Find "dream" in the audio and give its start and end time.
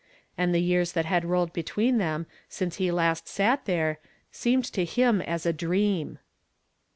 5.53-6.17